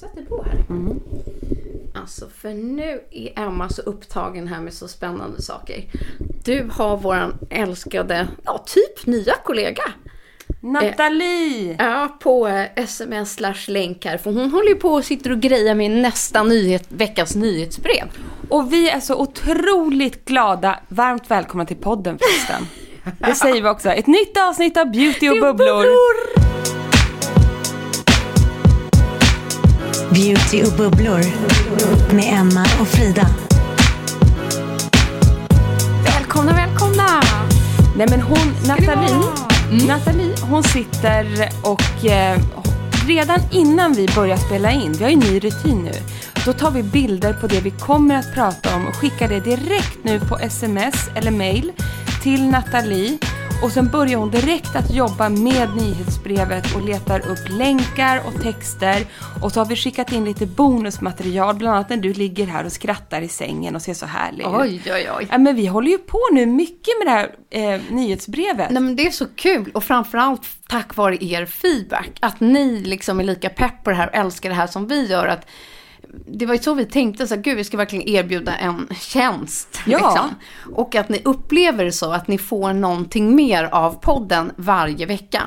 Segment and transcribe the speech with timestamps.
[0.00, 0.64] sätter på här.
[1.94, 5.84] Alltså för nu är Emma så upptagen här med så spännande saker.
[6.44, 9.82] Du har våran älskade, ja typ nya kollega.
[10.60, 11.76] Nathalie!
[11.78, 14.18] Ja, på eh, sms slash länk här.
[14.18, 18.04] För hon håller ju på och sitter och grejer med nästa nyhet, veckans nyhetsbrev.
[18.48, 20.80] Och vi är så otroligt glada.
[20.88, 22.66] Varmt välkomna till podden förresten.
[23.28, 23.88] Det säger vi också.
[23.88, 25.84] Ett nytt avsnitt av Beauty och bubblor.
[30.14, 31.24] Beauty och bubblor
[32.14, 33.26] med Emma och Frida.
[36.04, 37.20] Välkomna, välkomna!
[37.96, 39.88] Nej men hon, Nathalie, vara?
[39.88, 41.26] Nathalie, hon sitter
[41.62, 42.38] och eh,
[43.06, 45.92] redan innan vi börjar spela in, vi har ju en ny rutin nu,
[46.44, 50.04] då tar vi bilder på det vi kommer att prata om och skickar det direkt
[50.04, 51.72] nu på sms eller mail
[52.22, 53.18] till Nathalie.
[53.62, 59.06] Och sen börjar hon direkt att jobba med nyhetsbrevet och letar upp länkar och texter.
[59.42, 62.72] Och så har vi skickat in lite bonusmaterial, bland annat när du ligger här och
[62.72, 64.50] skrattar i sängen och ser så härlig ut.
[64.52, 65.28] Oj, oj, oj.
[65.30, 68.70] Ja, men vi håller ju på nu mycket med det här eh, nyhetsbrevet.
[68.70, 72.10] Nej men det är så kul och framförallt tack vare er feedback.
[72.20, 75.06] Att ni liksom är lika pepp på det här och älskar det här som vi
[75.06, 75.26] gör.
[75.26, 75.46] Att
[76.26, 79.80] det var ju så vi tänkte, så här, gud vi ska verkligen erbjuda en tjänst.
[79.86, 79.98] Ja.
[79.98, 80.34] Liksom.
[80.76, 85.42] Och att ni upplever det så, att ni får någonting mer av podden varje vecka.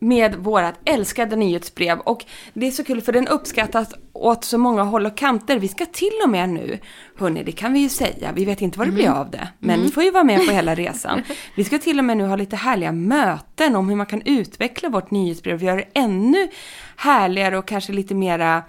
[0.00, 4.82] med vårat älskade nyhetsbrev och det är så kul för den uppskattas åt så många
[4.82, 5.58] håll och kanter.
[5.58, 6.78] Vi ska till och med nu,
[7.18, 9.80] hörni det kan vi ju säga, vi vet inte vad det blir av det, men
[9.80, 11.22] ni får ju vara med på hela resan.
[11.54, 14.88] Vi ska till och med nu ha lite härliga möten om hur man kan utveckla
[14.88, 16.48] vårt nyhetsbrev och göra det ännu
[16.96, 18.62] härligare och kanske lite mera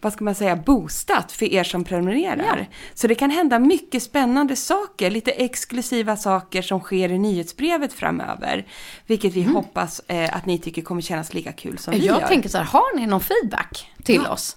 [0.00, 2.68] vad ska man säga, boostat för er som prenumererar.
[2.94, 8.66] Så det kan hända mycket spännande saker, lite exklusiva saker som sker i nyhetsbrevet framöver.
[9.06, 12.28] Vilket vi hoppas eh, att ni tycker kommer kännas lika kul som vi Jag gör.
[12.28, 14.56] tänker så här, har ni någon feedback till oss?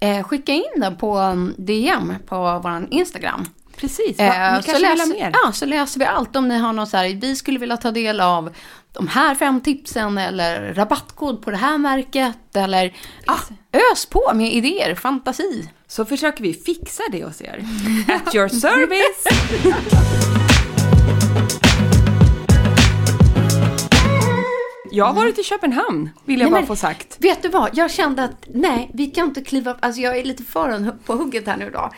[0.00, 3.46] Eh, skicka in den på DM på vår Instagram.
[3.78, 4.18] Precis?
[4.18, 5.32] Eh, så, läser, mer?
[5.44, 7.90] ja, så läser vi allt om ni har något så här, vi skulle vilja ta
[7.90, 8.54] del av
[8.92, 12.94] de här fem tipsen eller rabattkod på det här märket eller
[13.26, 13.38] ah,
[13.92, 15.68] ös på med idéer, fantasi.
[15.86, 17.64] Så försöker vi fixa det hos er.
[18.08, 19.24] At your service!
[24.90, 27.16] Jag har varit i Köpenhamn, vill jag Nej, bara men- få sagt.
[27.20, 30.24] Vet du vad, jag kände att nej, vi kan inte kliva upp, alltså jag är
[30.24, 31.90] lite för på hugget här nu då.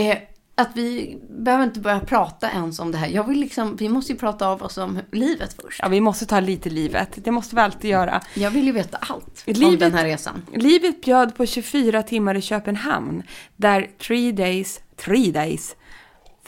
[0.00, 0.16] Eh,
[0.58, 3.08] att vi behöver inte börja prata ens om det här.
[3.08, 5.80] Jag vill liksom, vi måste ju prata av oss om livet först.
[5.82, 7.10] Ja, vi måste ta lite livet.
[7.24, 8.20] Det måste vi alltid göra.
[8.34, 10.42] Jag vill ju veta allt om Livet- den här resan.
[10.54, 13.22] Livet bjöd på 24 timmar i Köpenhamn.
[13.56, 15.76] Där three days, three days,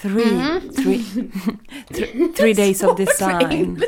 [0.00, 0.40] three,
[0.76, 1.04] three,
[1.94, 3.80] three, three days of design.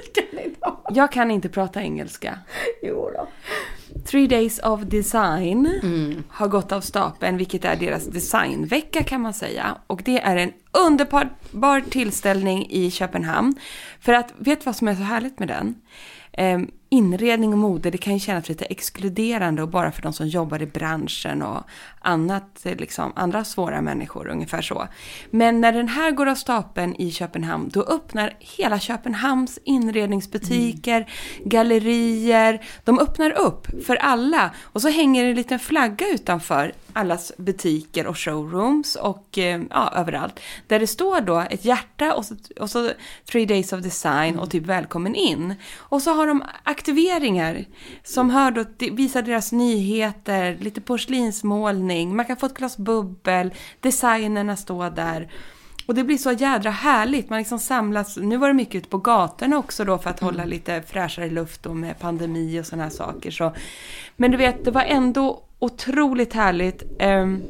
[0.91, 2.39] Jag kan inte prata engelska.
[2.83, 3.29] Jo då.
[4.07, 5.81] Three Days of Design
[6.29, 9.77] har gått av stapeln, vilket är deras designvecka kan man säga.
[9.87, 13.55] Och det är en underbar tillställning i Köpenhamn.
[14.01, 15.75] För att, vet du vad som är så härligt med den?
[16.93, 20.63] Inredning och mode, det kan ju kännas lite exkluderande och bara för de som jobbar
[20.63, 21.63] i branschen och
[22.01, 24.89] annat, eh, liksom, andra svåra människor, ungefär så.
[25.31, 31.11] Men när den här går av stapeln i Köpenhamn, då öppnar hela Köpenhamns inredningsbutiker,
[31.45, 34.51] gallerier, de öppnar upp för alla.
[34.63, 40.41] Och så hänger en liten flagga utanför allas butiker och showrooms och eh, ja, överallt.
[40.67, 42.91] Där det står då ett hjärta och så, och så
[43.31, 45.55] Three Days of Design och typ välkommen in.
[45.77, 47.65] Och så har de aktiveringar
[48.05, 54.57] som hör då, visar deras nyheter, lite porslinsmålning, man kan få ett glas bubbel, designerna
[54.57, 55.29] står där.
[55.91, 57.31] Och det blir så jädra härligt.
[57.31, 58.17] Man liksom samlas.
[58.17, 61.67] Nu var det mycket ute på gatorna också då för att hålla lite fräschare luft
[61.67, 63.31] och med pandemi och sådana här saker.
[63.31, 63.55] Så.
[64.17, 66.83] Men du vet, det var ändå otroligt härligt.
[66.99, 67.43] Ehm,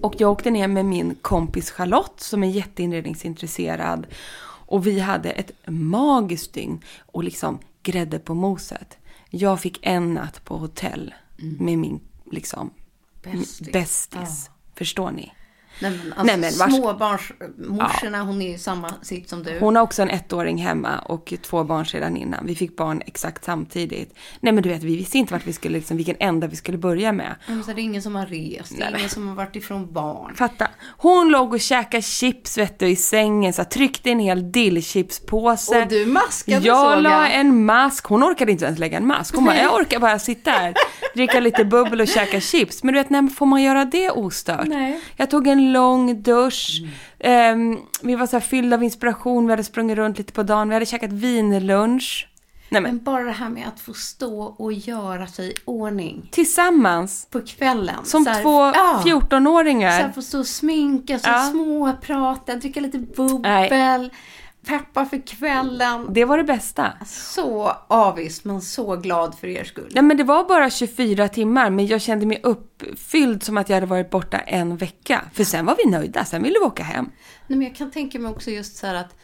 [0.00, 4.06] och jag åkte ner med min kompis Charlotte som är jätteinredningsintresserad.
[4.42, 8.98] Och vi hade ett magiskt dygn och liksom grädde på moset.
[9.30, 12.70] Jag fick en natt på hotell med min liksom
[13.22, 13.72] Bästis.
[13.72, 14.50] bästis.
[14.74, 15.32] Förstår ni?
[15.80, 19.58] Nej men, alltså, Nej, men vars- småbarnsmorsorna, hon är i samma sitt som du.
[19.60, 22.46] Hon har också en ettåring hemma och två barn sedan innan.
[22.46, 24.14] Vi fick barn exakt samtidigt.
[24.40, 26.78] Nej men du vet, vi visste inte vart vi skulle, liksom, vilken ända vi skulle
[26.78, 27.34] börja med.
[27.46, 29.92] Men så är det ingen som har rest, är Nej, ingen som har varit ifrån
[29.92, 30.34] barn.
[30.34, 30.68] Fatta.
[30.96, 35.82] Hon låg och käkade chips vet du, i sängen, så här, tryckte en hel dillchipspåse.
[35.82, 38.04] Och du maskade Jag såg la en mask.
[38.04, 39.34] Hon orkade inte ens lägga en mask.
[39.34, 40.74] Hon bara, jag orkar bara sitta här,
[41.14, 42.82] dricka lite bubbel och käka chips.
[42.82, 44.66] Men du vet, när får man göra det ostört?
[44.66, 45.00] Nej.
[45.16, 46.82] Jag tog en lång dusch.
[47.18, 49.46] Ehm, vi var så här fyllda av inspiration.
[49.46, 50.68] Vi hade sprungit runt lite på dagen.
[50.68, 52.26] Vi hade käkat vinlunch.
[52.72, 56.28] Nej, men- Men bara det här med att få stå och göra sig i ordning
[56.32, 58.04] Tillsammans, på kvällen.
[58.04, 58.72] som Så här- två ja.
[58.74, 60.12] Så här 14-åringar.
[60.14, 61.48] få stå och sminka sig, Ja.
[61.50, 64.10] småprata, dricka lite bubbel,
[64.66, 66.06] peppa för kvällen.
[66.10, 66.92] Det var det bästa.
[67.06, 69.90] Så avis, men så glad för er skull.
[69.94, 73.76] Nej men det var bara 24 timmar men jag kände mig uppfylld som att jag
[73.76, 75.24] hade varit borta en vecka.
[75.32, 77.04] För sen var vi nöjda, sen ville vi åka hem.
[77.46, 79.16] Nej, men jag kan tänka mig också just så här att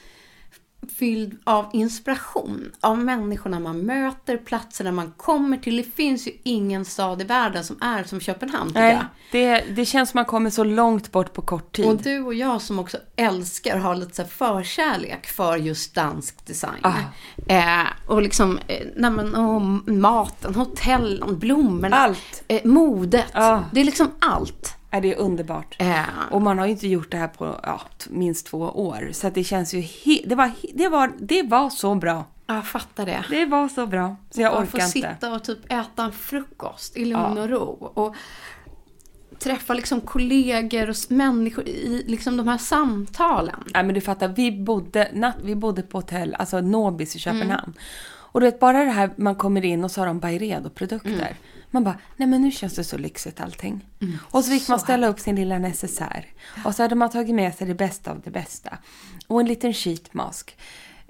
[0.92, 5.76] fylld av inspiration av människorna man möter, platserna man kommer till.
[5.76, 8.98] Det finns ju ingen stad i världen som är som Köpenhamn Nej,
[9.32, 11.86] det, det känns som man kommer så långt bort på kort tid.
[11.86, 16.80] Och du och jag som också älskar har lite så förkärlek för just dansk design.
[16.82, 16.94] Ah.
[17.48, 19.62] Eh, och liksom, eh, nej men, och
[19.92, 21.96] maten, hotellen, blommorna.
[21.96, 22.44] Allt.
[22.48, 23.30] Eh, modet.
[23.32, 23.60] Ah.
[23.72, 24.75] Det är liksom allt.
[24.96, 25.76] Är det är underbart.
[25.78, 26.00] Eh,
[26.30, 29.08] Och man har ju inte gjort det här på ja, minst två år.
[29.12, 29.82] Så att det känns ju
[30.24, 32.24] det, var, det, var, det var så bra.
[32.46, 33.24] jag fattar det.
[33.30, 34.16] Det var så bra.
[34.30, 34.88] Så jag orkar få inte.
[34.90, 37.42] sitta och typ äta en frukost i lugn Ja.
[37.42, 37.92] och ro.
[37.94, 38.14] Och
[39.38, 43.64] träffa liksom kollegor och människor i liksom de här samtalen.
[43.74, 47.52] Nej men du fattar, vi bodde, natt, vi bodde på hotell, alltså Nobis i Köpenhamn.
[47.64, 47.74] Mm.
[48.08, 51.10] Och du vet, bara det här, man kommer in och så har de Byredo-produkter.
[51.10, 51.34] Mm.
[51.70, 53.84] Man bara, nej men nu känns det så lyxigt allting.
[54.20, 56.26] Och så fick man ställa upp sin lilla necessär.
[56.64, 58.78] Och så hade man tagit med sig det bästa av det bästa.
[59.26, 60.56] Och en liten sheetmask.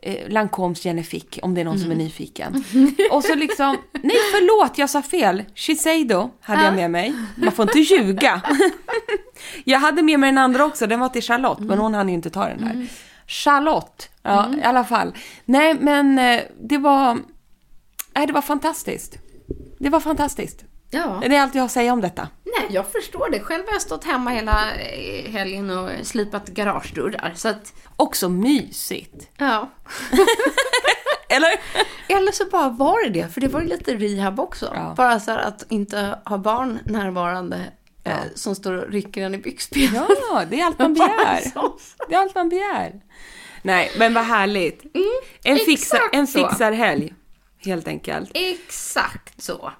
[0.02, 2.04] Eh, Lancoms Genifique, om det är någon som är Mm.
[2.04, 2.64] nyfiken.
[3.10, 5.44] Och så liksom, nej förlåt, jag sa fel.
[5.54, 7.14] Shiseido hade jag med mig.
[7.36, 8.42] Man får inte ljuga.
[9.64, 12.14] Jag hade med mig den andra också, den var till Charlotte, men hon hann ju
[12.14, 12.86] inte ta den här.
[13.26, 15.14] Charlotte, ja i alla fall.
[15.44, 17.18] Nej men eh, det var,
[18.14, 19.18] nej det var fantastiskt.
[19.78, 20.64] Det var fantastiskt.
[20.90, 21.18] Ja.
[21.20, 22.28] Det är allt jag har att säga om detta.
[22.44, 23.40] Nej, jag förstår det.
[23.40, 27.32] Själv har jag stått hemma hela eh, helgen och slipat garagedörrar.
[27.36, 29.28] Så att, Också mysigt.
[29.38, 29.70] ja.
[31.28, 31.50] Eller?
[32.08, 34.72] Eller så bara var det det, för det var ju lite rehab också.
[34.74, 34.94] Ja.
[34.96, 37.60] Bara så att inte ha barn närvarande
[38.04, 40.08] eh, som står och rycker en i byxbenet.
[40.30, 41.40] Ja, det är allt man begär.
[42.08, 43.00] Det är allt man begär.
[43.62, 44.82] Nej, men vad härligt.
[45.44, 47.14] En, fixa, en fixarhelg,
[47.66, 48.30] helt enkelt.
[48.34, 49.72] Exakt så.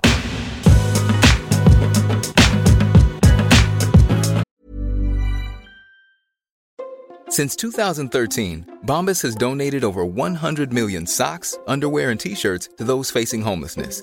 [7.29, 13.11] Since 2013, Bombas has donated over 100 million socks, underwear, and t shirts to those
[13.11, 14.03] facing homelessness.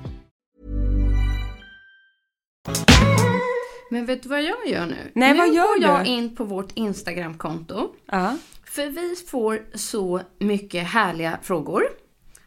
[3.91, 5.11] Men vet du vad jag gör nu?
[5.15, 6.09] Nej, nu vad gör går jag du?
[6.09, 7.95] in på vårt Instagramkonto.
[8.05, 8.37] Ja.
[8.65, 11.83] För vi får så mycket härliga frågor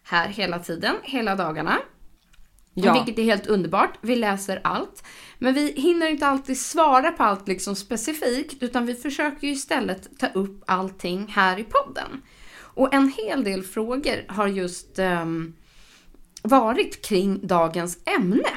[0.03, 1.79] här hela tiden, hela dagarna.
[2.75, 2.93] Ja.
[2.93, 3.99] Vilket är helt underbart.
[4.01, 5.05] Vi läser allt.
[5.39, 10.19] Men vi hinner inte alltid svara på allt liksom specifikt, utan vi försöker ju istället
[10.19, 12.23] ta upp allting här i podden.
[12.57, 15.55] Och en hel del frågor har just ehm,
[16.43, 18.49] varit kring dagens ämne.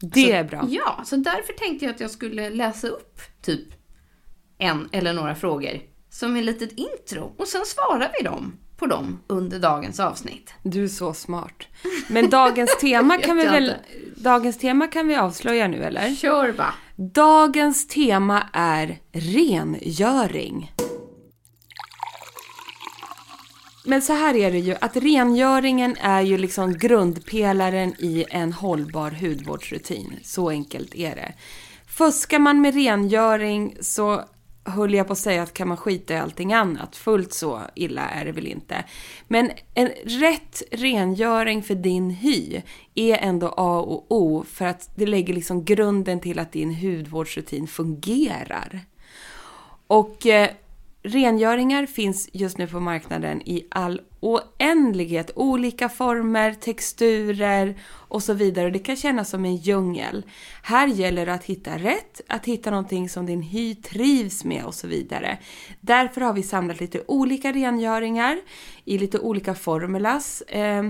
[0.00, 0.66] Det är bra.
[0.68, 3.68] Ja, så därför tänkte jag att jag skulle läsa upp typ
[4.58, 9.20] en eller några frågor som ett litet intro och sen svarar vi dem på dem
[9.26, 10.54] under dagens avsnitt.
[10.62, 11.62] Du är så smart.
[12.08, 13.72] Men dagens tema kan vi väl...
[14.16, 16.14] Dagens tema kan vi avslöja nu, eller?
[16.14, 16.74] Kör bara!
[16.96, 20.72] Dagens tema är rengöring.
[23.88, 29.10] Men så här är det ju, att rengöringen är ju liksom grundpelaren i en hållbar
[29.10, 30.18] hudvårdsrutin.
[30.22, 31.32] Så enkelt är det.
[31.86, 34.24] fuskar man med rengöring så
[34.64, 36.96] höll jag på att säga att kan man skita i allting annat.
[36.96, 38.84] Fullt så illa är det väl inte.
[39.28, 42.62] Men en rätt rengöring för din hy
[42.94, 47.66] är ändå A och O för att det lägger liksom grunden till att din hudvårdsrutin
[47.66, 48.80] fungerar.
[49.86, 50.50] Och eh,
[51.08, 55.30] rengöringar finns just nu på marknaden i all oändlighet.
[55.34, 58.70] Olika former, texturer och så vidare.
[58.70, 60.24] Det kan kännas som en djungel.
[60.62, 64.74] Här gäller det att hitta rätt, att hitta någonting som din hy trivs med och
[64.74, 65.38] så vidare.
[65.80, 68.40] Därför har vi samlat lite olika rengöringar
[68.84, 70.40] i lite olika formulas.
[70.42, 70.82] Eh,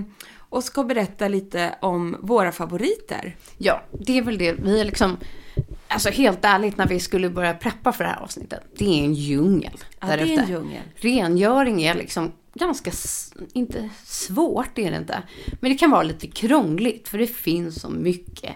[0.49, 3.35] och ska berätta lite om våra favoriter.
[3.57, 4.53] Ja, det är väl det.
[4.53, 5.17] Vi är liksom,
[5.89, 8.59] alltså helt ärligt när vi skulle börja preppa för det här avsnittet.
[8.77, 9.77] Det är en djungel.
[9.99, 10.83] Ja, det är en djungel.
[10.95, 12.91] Rengöring är liksom ganska,
[13.53, 15.23] inte svårt det är det inte.
[15.59, 18.55] Men det kan vara lite krångligt för det finns så mycket,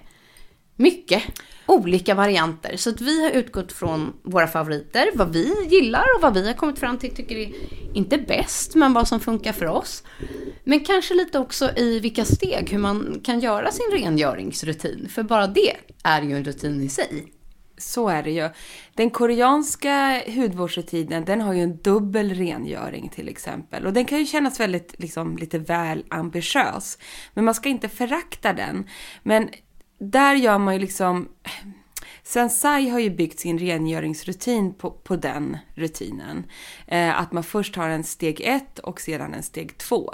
[0.84, 1.24] mycket
[1.66, 2.78] olika varianter.
[2.78, 6.54] Så att vi har utgått från våra favoriter, vad vi gillar och vad vi har
[6.54, 7.52] kommit fram till tycker är
[7.94, 10.04] inte bäst, men vad som funkar för oss.
[10.64, 15.10] Men kanske lite också i vilka steg, hur man kan göra sin rengöringsrutin.
[15.10, 17.34] För bara det är ju en rutin i sig.
[17.78, 18.50] Så är det ju.
[18.96, 23.86] Den koreanska hudvårdsrutinen den har ju en dubbel rengöring till exempel.
[23.86, 26.98] Och den kan ju kännas väldigt, liksom, lite väl ambitiös.
[27.34, 28.88] Men man ska inte förakta den.
[29.24, 29.50] Men
[30.04, 31.30] där gör man ju liksom...
[32.24, 36.46] Sensai har ju byggt sin rengöringsrutin på, på den rutinen.
[36.88, 40.14] Eh, att man först har en steg ett och sedan en steg två.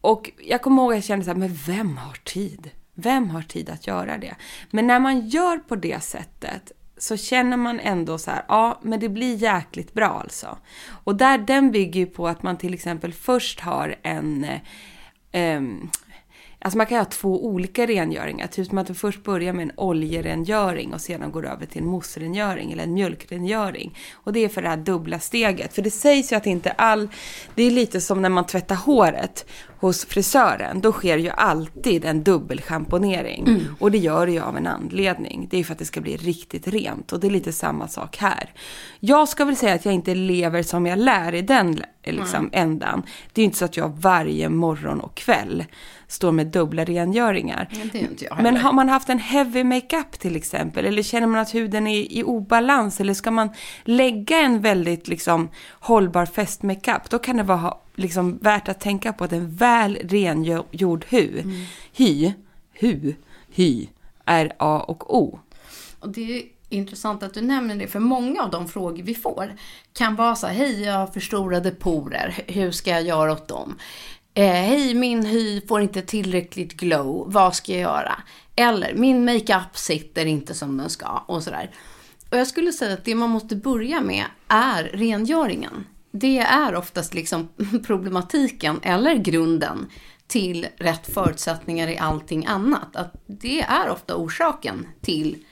[0.00, 2.70] Och jag kommer ihåg att jag kände så här, men vem har tid?
[2.94, 4.36] Vem har tid att göra det?
[4.70, 9.00] Men när man gör på det sättet så känner man ändå så här, ja men
[9.00, 10.58] det blir jäkligt bra alltså.
[10.88, 14.60] Och där, den bygger ju på att man till exempel först har en eh,
[15.32, 15.90] ehm,
[16.62, 18.46] Alltså man kan ha två olika rengöringar.
[18.46, 21.86] Typ som att man först börjar med en oljerengöring och sedan går över till en
[21.86, 23.98] mousserengöring eller en mjölkrengöring.
[24.12, 25.74] Och det är för det här dubbla steget.
[25.74, 27.08] För det sägs ju att inte all...
[27.54, 29.46] Det är lite som när man tvättar håret
[29.80, 30.80] hos frisören.
[30.80, 33.66] Då sker ju alltid en dubbelschamponering.
[33.78, 35.48] Och det gör det ju av en anledning.
[35.50, 37.12] Det är för att det ska bli riktigt rent.
[37.12, 38.50] Och det är lite samma sak här.
[39.00, 43.02] Jag ska väl säga att jag inte lever som jag lär i den liksom, ändan.
[43.32, 45.64] Det är ju inte så att jag varje morgon och kväll
[46.08, 47.68] står med dubbla rengöringar.
[48.42, 52.12] Men har man haft en heavy makeup till exempel, eller känner man att huden är
[52.12, 53.48] i obalans, eller ska man
[53.84, 59.24] lägga en väldigt liksom, hållbar festmakeup, då kan det vara liksom, värt att tänka på
[59.24, 61.42] att en väl rengjord hu,
[61.92, 62.32] hy,
[62.80, 63.14] hu,
[63.50, 63.88] hy,
[64.24, 65.38] är A och O.
[66.00, 69.54] Och det är intressant att du nämner det, för många av de frågor vi får
[69.92, 73.76] kan vara så här, hej jag har förstorade porer, hur ska jag göra åt dem?
[74.34, 78.22] Eh, hej min hy får inte tillräckligt glow, vad ska jag göra?
[78.56, 81.70] Eller min makeup sitter inte som den ska och sådär.
[82.30, 85.86] Och jag skulle säga att det man måste börja med är rengöringen.
[86.10, 87.48] Det är oftast liksom
[87.86, 89.86] problematiken eller grunden
[90.26, 92.96] till rätt förutsättningar i allting annat.
[92.96, 95.44] Att det är ofta orsaken till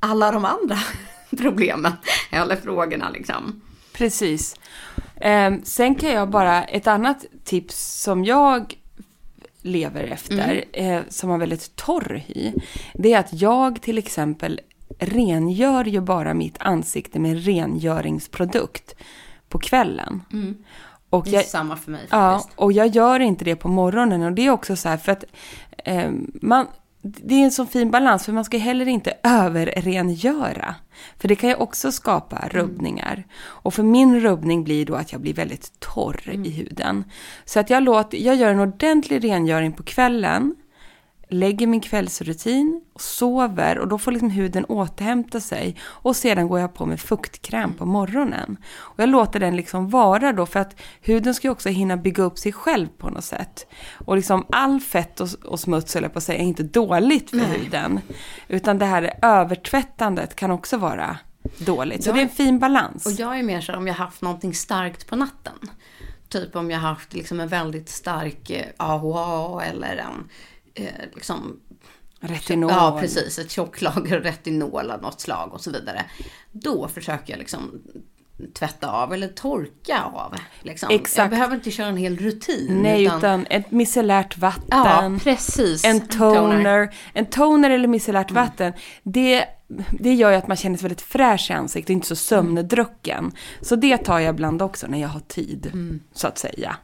[0.00, 0.78] alla de andra
[1.38, 1.92] problemen
[2.30, 3.62] eller frågorna liksom.
[3.92, 4.56] Precis.
[5.16, 8.74] Eh, sen kan jag bara, ett annat tips som jag
[9.62, 12.52] lever efter, eh, som har väldigt torr hy,
[12.94, 14.60] det är att jag till exempel
[14.98, 18.94] rengör ju bara mitt ansikte med en rengöringsprodukt
[19.56, 20.22] på kvällen.
[21.10, 22.58] Och Det är jag, samma för mig Ja, faktiskt.
[22.58, 24.22] och jag gör inte det på morgonen.
[24.22, 25.24] Och det är också så här för att
[25.84, 26.10] eh,
[26.42, 26.66] man,
[27.02, 28.24] det är en så fin balans.
[28.24, 30.74] För man ska heller inte överrengöra.
[31.18, 33.24] För det kan ju också skapa rubbningar.
[33.44, 37.04] Och för min rubbning blir då att jag blir väldigt torr i huden.
[37.44, 40.54] Så att jag, låter, jag gör en ordentlig rengöring på kvällen.
[41.28, 45.76] Lägger min kvällsrutin och sover och då får liksom huden återhämta sig.
[45.84, 48.56] Och sedan går jag på med fuktkräm på morgonen.
[48.74, 52.22] Och jag låter den liksom vara då för att huden ska ju också hinna bygga
[52.22, 53.66] upp sig själv på något sätt.
[54.06, 58.00] Och liksom all fett och, och smuts, eller på säga, är inte dåligt för huden.
[58.48, 61.18] Utan det här övertvättandet kan också vara
[61.58, 62.04] dåligt.
[62.04, 62.14] Så Ja.
[62.14, 63.06] det är en fin balans.
[63.06, 65.54] Och jag är mer så här, om jag haft någonting starkt på natten.
[66.28, 70.28] Typ om jag haft liksom en väldigt stark eh, AHA eller en
[70.76, 71.60] eh, liksom
[72.20, 72.70] Retinol.
[72.70, 73.38] Ja, precis.
[73.38, 76.04] Ett tjocklager retinol av något slag och så vidare.
[76.52, 77.82] Då försöker jag liksom
[78.54, 80.34] tvätta av eller torka av.
[80.62, 80.88] Liksom.
[80.92, 81.18] Exakt.
[81.18, 82.80] Jag behöver inte köra en hel rutin.
[82.82, 85.20] Nej, utan, ett micellärt Ja, vatten.
[85.20, 85.84] precis.
[85.84, 86.94] en toner.
[87.12, 89.44] En toner eller micellärt vatten, det,
[89.90, 93.32] det gör ju att man känner sig väldigt fräsch i ansiktet inte så sömndrucken.
[93.60, 95.72] Så det tar jag ibland också när jag har tid,
[96.12, 96.76] så att säga.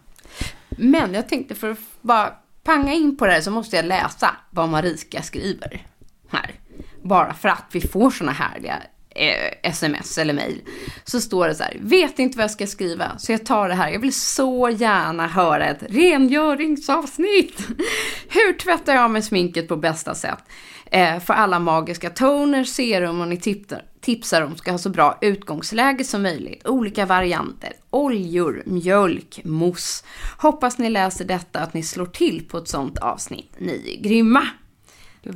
[0.68, 2.34] Men jag tänkte för att bara
[2.64, 5.86] panga in på det här så måste jag läsa vad Marika skriver
[6.28, 6.54] här.
[7.02, 10.62] bara för att vi får såna härliga eh, sms eller mail.
[11.04, 13.74] Så står det så här, vet inte vad jag ska skriva så jag tar det
[13.74, 13.90] här.
[13.90, 17.58] Jag vill så gärna höra ett rengöringsavsnitt.
[18.28, 20.44] Hur tvättar jag med sminket på bästa sätt?
[20.86, 25.18] Eh, för alla magiska toner, serum och ni tittar tipsar om ska ha så bra
[25.20, 26.66] utgångsläge som möjligt.
[26.66, 30.04] Olika varianter, oljor, mjölk, mousse.
[30.38, 33.54] Hoppas ni läser detta att ni slår till på ett sånt avsnitt.
[33.58, 34.46] Ni är grymma!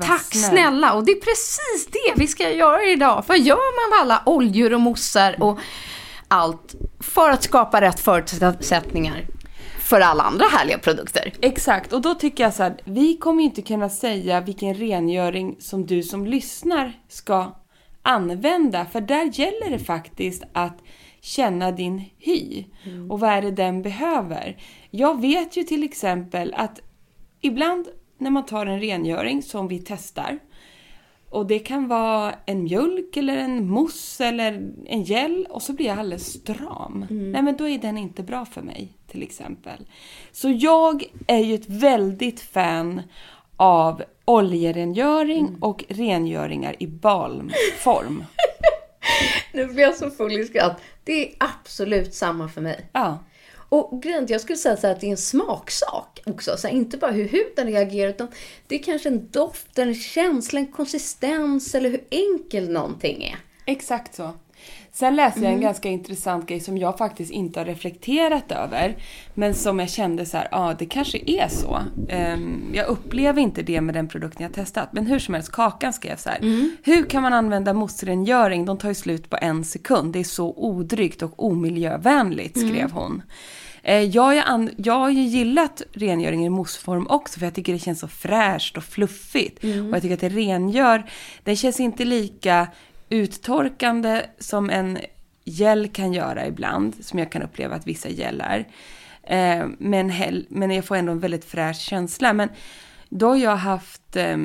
[0.00, 0.50] Tack snäll.
[0.50, 0.94] snälla!
[0.94, 3.24] Och det är precis det vi ska göra idag.
[3.26, 5.58] Vad gör man med alla oljor och mossar och
[6.28, 9.26] allt för att skapa rätt förutsättningar
[9.78, 11.32] för alla andra härliga produkter?
[11.40, 15.56] Exakt, och då tycker jag så här, vi kommer ju inte kunna säga vilken rengöring
[15.60, 17.52] som du som lyssnar ska
[18.06, 20.82] använda, för där gäller det faktiskt att
[21.20, 22.64] känna din hy
[23.10, 24.56] och vad är det den behöver.
[24.90, 26.80] Jag vet ju till exempel att
[27.40, 27.86] ibland
[28.18, 30.38] när man tar en rengöring som vi testar
[31.30, 35.86] och det kan vara en mjölk eller en mousse eller en gel och så blir
[35.86, 37.06] jag alldeles stram.
[37.10, 39.86] Nej men då är den inte bra för mig till exempel.
[40.32, 43.02] Så jag är ju ett väldigt fan
[43.56, 48.24] av oljerengöring och rengöringar i balmform.
[49.52, 50.80] Nu blir jag så full i skratt.
[51.04, 52.90] Det är absolut samma för mig.
[52.92, 53.18] Ja.
[53.68, 56.56] Och grejen, jag skulle säga så att det är en smaksak också.
[56.56, 58.28] Så här, inte bara hur huden reagerar, utan
[58.66, 63.36] det är kanske en doft, en känsla, en konsistens eller hur enkel någonting är.
[63.66, 64.32] Exakt så.
[64.92, 68.96] Sen läste jag en ganska intressant grej som jag faktiskt inte har reflekterat över.
[69.34, 71.78] Men som jag kände så här, ja ah, det kanske är så.
[72.08, 74.88] Ehm, jag upplever inte det med den produkten jag testat.
[74.92, 76.38] Men hur som helst, Kakan skrev så här.
[76.84, 78.64] Hur kan man använda mousserengöring?
[78.64, 80.12] De tar ju slut på en sekund.
[80.12, 83.22] Det är så odrygt och omiljövänligt, skrev hon.
[83.82, 87.78] Eh, Jag an- jag har ju gillat rengöring i moussform också för jag tycker det
[87.78, 89.58] känns så fräscht och fluffigt.
[89.64, 91.02] Och jag tycker att det rengör,
[91.44, 92.66] det känns inte lika
[93.08, 94.98] uttorkande som en
[95.44, 98.68] gel kan göra ibland, som jag kan uppleva att vissa gel är.
[99.22, 100.12] Eh, men,
[100.48, 102.32] men jag får ändå en väldigt fräsch känsla.
[102.32, 102.48] Men
[103.08, 104.36] då har jag haft eh,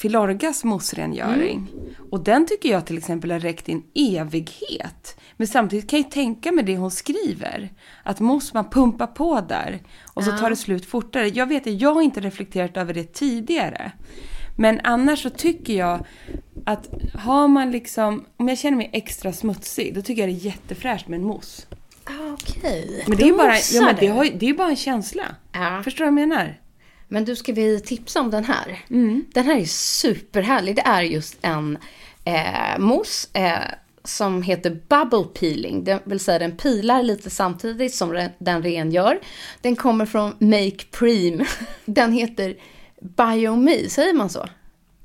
[0.00, 1.66] Filorgas moussrengöring.
[2.10, 5.20] Och den tycker jag till exempel har räckt i en evighet.
[5.36, 7.72] Men samtidigt kan jag tänka mig det hon skriver.
[8.02, 9.82] Att mousse, man pumpar på där
[10.14, 11.28] och så tar det slut fortare.
[11.28, 13.92] Jag vet att jag har inte reflekterat över det tidigare.
[14.56, 16.06] Men annars så tycker jag
[16.64, 20.46] att har man liksom, om jag känner mig extra smutsig, då tycker jag det är
[20.46, 21.66] jättefräscht med en mousse.
[22.04, 23.04] Ah, Okej.
[23.08, 25.24] Men det är bara, ja, men det har, det är bara en känsla.
[25.52, 25.80] Ja.
[25.84, 26.60] Förstår du vad jag menar?
[27.08, 28.84] Men du, ska vi tipsa om den här?
[28.90, 29.24] Mm.
[29.32, 30.76] Den här är superhärlig.
[30.76, 31.78] Det är just en
[32.24, 33.58] eh, mousse eh,
[34.04, 35.84] som heter Bubble Peeling.
[35.84, 39.20] Det vill säga den pilar lite samtidigt som den rengör.
[39.60, 41.44] Den kommer från Make Preem.
[41.84, 42.56] Den heter
[43.00, 44.46] Biome, säger man så?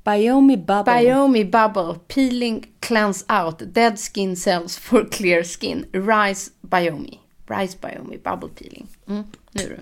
[0.05, 0.93] Biomi Bubble.
[0.99, 7.19] Biomi Bubble Peeling Cleanse Out Dead Skin Cells for Clear Skin Rise Biomi.
[7.47, 8.87] Rise Biomi Bubble Peeling.
[9.07, 9.79] Mm, nu du.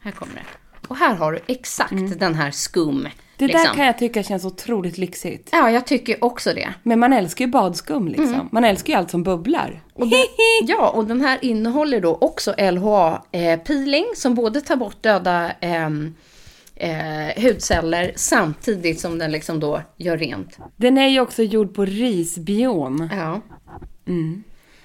[0.00, 0.44] Här kommer det.
[0.88, 2.98] Och här har du exakt den här skum.
[2.98, 3.12] Mm.
[3.36, 3.64] det liksom.
[3.64, 5.48] där kan jag tycka känns otroligt lyxigt.
[5.52, 6.74] Ja, jag tycker också det.
[6.82, 8.34] Men man älskar ju badskum liksom.
[8.34, 8.48] Mm.
[8.52, 9.82] Man älskar ju allt som bubblar.
[9.94, 10.24] Och den,
[10.66, 16.14] ja, och den här innehåller då också LHA-peeling som både tar bort döda ehm,
[16.76, 20.58] eh, hudceller samtidigt som den liksom då gör rent.
[20.76, 23.08] Den är ju också gjord på risbiom.
[23.12, 23.40] Ja.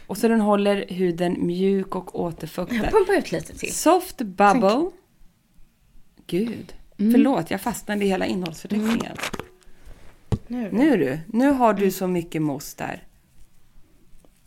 [0.08, 2.76] Och så den håller huden mjuk och återfuktad.
[2.92, 3.74] Pumpa ut lite till.
[3.74, 4.90] Soft bubble.
[6.28, 6.74] Gud.
[6.98, 9.18] Förlåt, jag fastnade i hela innehållsförteckningen.
[10.48, 10.70] Nu.
[10.72, 13.08] Nu du, nu har du så mycket mousse där.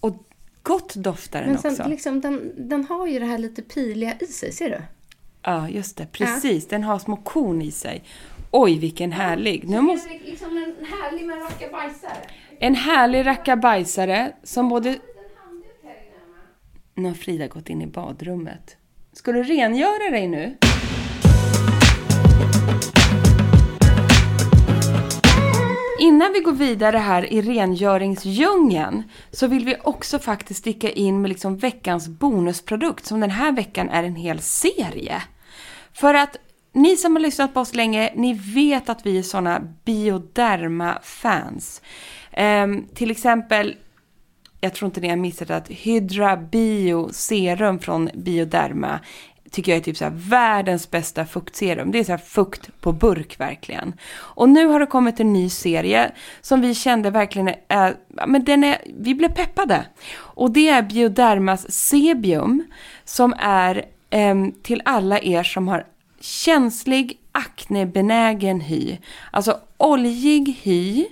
[0.01, 0.17] Och
[0.63, 1.71] gott doftar den Men också.
[1.71, 4.83] sen, liksom, den, den har ju det här lite piliga i sig, ser du?
[5.43, 6.07] Ja, just det.
[6.07, 6.69] Precis.
[6.69, 8.03] Den har små korn i sig.
[8.51, 9.69] Oj, vilken härlig.
[9.69, 10.09] Nu måste...
[10.25, 12.17] liksom en härlig med rackabajsare.
[12.59, 14.99] En härlig rackabajsare som både...
[16.95, 18.77] Nu har Frida gått in i badrummet.
[19.13, 20.57] Ska du rengöra dig nu?
[26.03, 31.29] Innan vi går vidare här i rengöringsdjungeln så vill vi också faktiskt sticka in med
[31.29, 35.23] liksom veckans bonusprodukt som den här veckan är en hel serie.
[35.93, 36.37] För att
[36.73, 41.83] ni som har lyssnat på oss länge, ni vet att vi är såna bioderma-fans.
[42.33, 43.77] Ehm, till exempel,
[44.61, 49.01] jag tror inte ni har missat att Hydra Bio Serum från Bioderma
[49.53, 51.91] tycker jag är typ så här världens bästa fuktserum.
[51.91, 53.93] Det är så här fukt på burk verkligen.
[54.15, 58.27] Och nu har det kommit en ny serie som vi kände verkligen är, eh, ja,
[58.27, 59.87] men den är, vi blev peppade.
[60.15, 62.65] Och det är Biodermas Sebium
[63.05, 65.87] som är em, till alla er som har
[66.21, 68.99] känslig aknebenägen hy.
[69.31, 71.07] Alltså oljig hy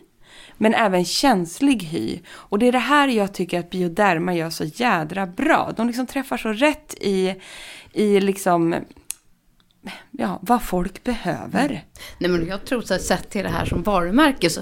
[0.63, 2.19] men även känslig hy.
[2.31, 5.73] Och det är det här jag tycker att Bioderma gör så jädra bra.
[5.77, 7.35] De liksom träffar så rätt i,
[7.93, 8.75] i liksom
[10.11, 11.85] ja, vad folk behöver.
[12.19, 14.61] Nej, men jag tror så att sett till det här som varumärke så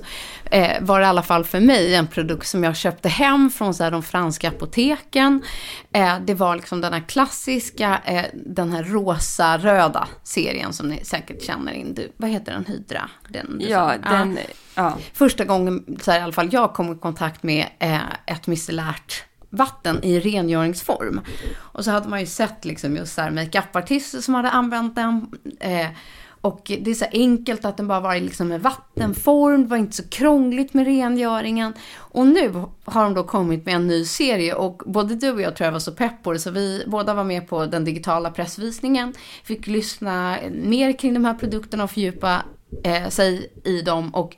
[0.51, 3.75] eh, var det i alla fall för mig en produkt som jag köpte hem från
[3.75, 5.43] så här, de franska apoteken.
[5.93, 11.43] Eh, det var liksom den här klassiska, eh, den här rosa-röda serien som ni säkert
[11.43, 11.95] känner in.
[11.95, 12.65] Du, vad heter den?
[12.65, 13.11] Hydra?
[13.29, 14.39] Den, ja, den,
[14.75, 14.99] ja.
[15.13, 19.25] Första gången så här, i alla fall jag kom i kontakt med eh, ett micellärt
[19.51, 21.21] vatten i rengöringsform.
[21.57, 25.27] Och så hade man ju sett liksom just så här makeupartister som hade använt den.
[25.61, 25.89] Eh,
[26.41, 30.09] och det är så enkelt att den bara var liksom vattenform, det var inte så
[30.09, 31.75] krångligt med rengöringen.
[31.97, 32.53] Och nu
[32.85, 35.73] har de då kommit med en ny serie och både du och jag tror jag
[35.73, 39.15] var så pepp på det så vi båda var med på den digitala pressvisningen.
[39.45, 42.43] Fick lyssna mer kring de här produkterna och fördjupa
[42.85, 44.15] eh, sig i dem.
[44.15, 44.37] Och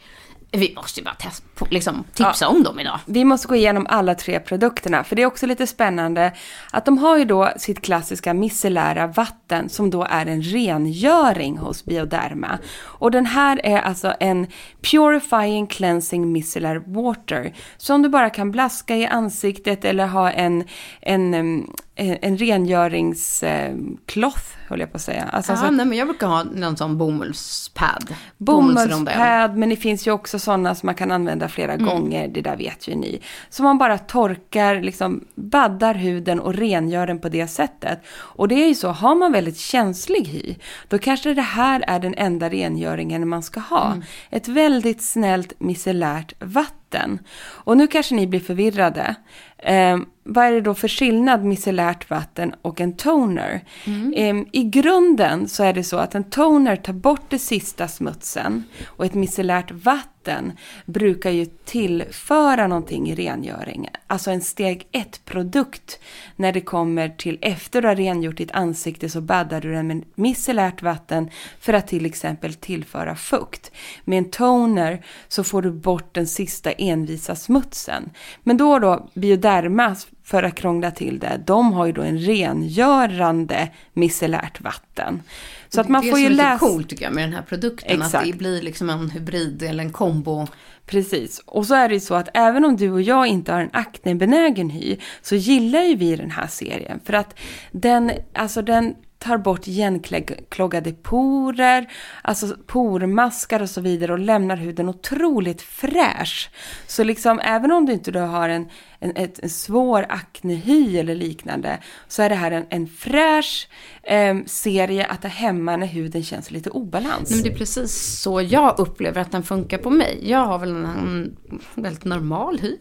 [0.53, 2.49] vi måste ju bara testa, liksom, tipsa ja.
[2.49, 2.99] om dem idag.
[3.07, 6.33] Vi måste gå igenom alla tre produkterna, för det är också lite spännande
[6.71, 11.85] att de har ju då sitt klassiska micellära vatten som då är en rengöring hos
[11.85, 12.59] Bioderma.
[12.83, 14.47] Och den här är alltså en
[14.91, 20.65] Purifying Cleansing Micellar Water som du bara kan blaska i ansiktet eller ha en,
[21.01, 25.29] en mm, en rengöringskloth, höll jag på att säga.
[25.33, 28.15] Alltså, ja, alltså, nej, men jag brukar ha någon sån bomullspad.
[28.37, 31.87] Bomullspad, men det finns ju också sådana som man kan använda flera mm.
[31.87, 33.21] gånger, det där vet ju ni.
[33.51, 38.01] Så man bara torkar, liksom baddar huden och rengör den på det sättet.
[38.11, 40.57] Och det är ju så, har man väldigt känslig hy,
[40.89, 43.87] då kanske det här är den enda rengöringen man ska ha.
[43.87, 44.03] Mm.
[44.31, 47.19] Ett väldigt snällt micellärt vatten.
[47.43, 49.15] Och nu kanske ni blir förvirrade.
[49.59, 53.65] Eh, vad är det då för skillnad micellärt vatten och en toner?
[53.87, 54.47] Mm.
[54.53, 59.05] I grunden så är det så att en toner tar bort det sista smutsen och
[59.05, 60.53] ett micellärt vatten
[60.87, 63.93] brukar ju tillföra någonting i rengöringen.
[64.07, 65.99] Alltså en steg ett produkt
[66.37, 70.05] när det kommer till efter du har rengjort ditt ansikte så baddar du den med
[70.15, 71.31] micellärt vatten
[71.61, 73.73] för att till exempel tillföra fukt.
[74.05, 78.11] Med en toner så får du bort den sista envisa smutsen.
[78.43, 79.97] Men då då Bioderma
[80.31, 85.23] för att krångla till det, de har ju då en rengörande micellärt vatten.
[85.69, 86.49] Så att man får ju läsa...
[86.49, 88.15] Det är så coolt tycker jag med den här produkten, Exakt.
[88.15, 90.47] att det blir liksom en hybrid eller en kombo.
[90.87, 93.61] Precis, och så är det ju så att även om du och jag inte har
[93.61, 97.39] en aknebenägen hy så gillar ju vi den här serien för att
[97.73, 104.89] den, alltså den tar bort igenkloggade porer, alltså pormaskar och så vidare och lämnar huden
[104.89, 106.51] otroligt fräsch.
[106.87, 111.15] Så liksom även om du inte då har en, en, ett, en svår aknehy eller
[111.15, 111.79] liknande
[112.09, 113.69] så är det här en, en fräsch
[114.03, 117.31] eh, serie att ha hemma när huden känns lite obalans.
[117.31, 120.19] Men det är precis så jag upplever att den funkar på mig.
[120.23, 121.37] Jag har väl en, en
[121.75, 122.77] väldigt normal hy.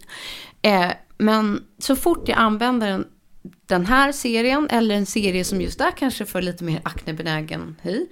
[0.62, 3.06] Eh, men så fort jag använder den
[3.66, 8.06] den här serien eller en serie som just är kanske för lite mer aknebenägen hy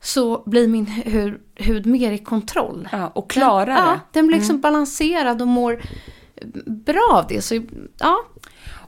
[0.00, 2.88] så blir min hud, hud mer i kontroll.
[2.92, 3.66] Ja, och klarare.
[3.66, 4.60] Den, ja, den blir liksom mm.
[4.60, 5.82] balanserad och mår
[6.66, 7.42] bra av det.
[7.42, 7.62] Så,
[7.98, 8.24] ja.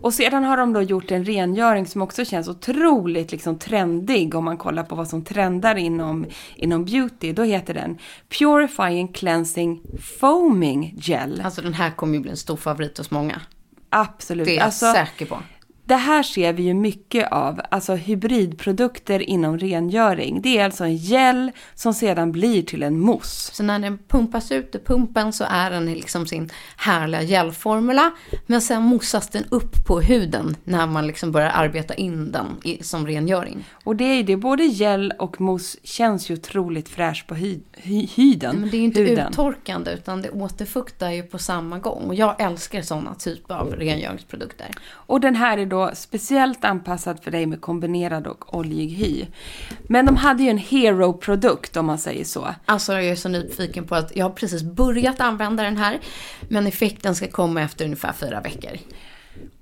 [0.00, 4.44] Och sedan har de då gjort en rengöring som också känns otroligt liksom trendig om
[4.44, 7.32] man kollar på vad som trendar inom, inom beauty.
[7.32, 7.98] Då heter den
[8.38, 9.82] Purifying Cleansing
[10.20, 11.42] Foaming Gel.
[11.44, 13.40] Alltså den här kommer ju bli en stor favorit hos många.
[13.88, 14.46] Absolut.
[14.46, 15.38] Det är jag alltså, säker på.
[15.88, 20.42] Det här ser vi ju mycket av, alltså hybridprodukter inom rengöring.
[20.42, 23.54] Det är alltså en gel som sedan blir till en mousse.
[23.54, 28.12] Så när den pumpas ut ur pumpen så är den liksom sin härliga gelformula.
[28.46, 32.82] Men sen moussas den upp på huden när man liksom börjar arbeta in den i,
[32.82, 33.64] som rengöring.
[33.84, 37.60] Och det är ju det, både gel och mousse känns ju otroligt fräsch på hy,
[37.72, 38.56] hy, hyden.
[38.60, 39.28] Men det är ju inte huden.
[39.30, 42.02] uttorkande utan det återfuktar ju på samma gång.
[42.06, 44.68] Och jag älskar sådana typer av rengöringsprodukter.
[44.88, 49.26] Och den här är då då speciellt anpassad för dig med kombinerad och oljig hy.
[49.88, 52.54] Men de hade ju en hero-produkt om man säger så.
[52.64, 56.00] Alltså jag är så nyfiken på att jag har precis börjat använda den här.
[56.48, 58.78] Men effekten ska komma efter ungefär fyra veckor.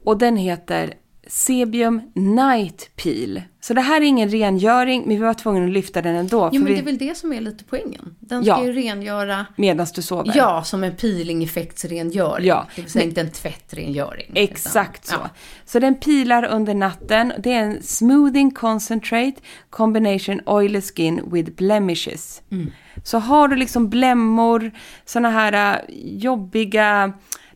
[0.05, 0.95] Och den heter
[1.27, 3.43] Sebium Night Peel.
[3.61, 6.51] Så det här är ingen rengöring, men vi var tvungna att lyfta den ändå.
[6.53, 6.75] Jo, men vi...
[6.75, 8.15] det är väl det som är lite poängen.
[8.21, 8.65] Den ska ja.
[8.65, 9.47] ju rengöra...
[9.57, 10.33] Medan du sover.
[10.37, 12.47] Ja, som en peeling-effektsrengöring.
[12.47, 12.67] Ja.
[12.77, 13.09] Det vill säga men...
[13.09, 14.33] inte en tvättrengöring.
[14.35, 15.19] Exakt utan...
[15.19, 15.25] så.
[15.25, 15.31] Ja.
[15.65, 17.33] Så den pilar under natten.
[17.39, 19.35] Det är en smoothing concentrate
[19.71, 22.43] combination oily skin with blemishes.
[22.51, 22.71] Mm.
[23.05, 24.71] Så har du liksom blämmor,
[25.05, 27.13] sådana här uh, jobbiga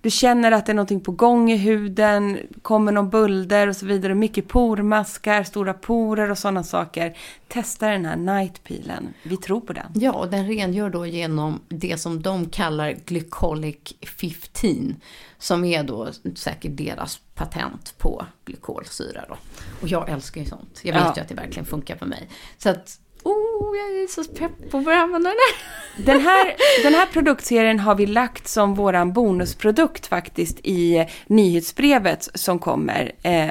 [0.09, 3.87] du känner att det är någonting på gång i huden, kommer någon bulder och så
[3.87, 4.14] vidare.
[4.14, 7.16] Mycket pormaskar, stora porer och sådana saker.
[7.49, 9.14] Testa den här Night Peelen.
[9.23, 9.92] Vi tror på den.
[9.94, 13.77] Ja, och den rengör då genom det som de kallar Glycolic
[14.21, 14.97] 15.
[15.38, 19.37] Som är då säkert deras patent på glykolsyra då.
[19.83, 20.81] Och jag älskar ju sånt.
[20.83, 21.12] Jag vet Ja.
[21.16, 22.29] ju att det verkligen funkar för mig.
[22.59, 25.79] Så att, oh, jag är så pepp på att börja använda den här.
[26.05, 32.59] Den här, den här produktserien har vi lagt som våran bonusprodukt faktiskt i nyhetsbrevet som
[32.59, 33.49] kommer eh,